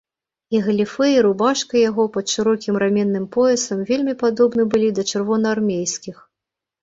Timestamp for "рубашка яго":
1.25-2.03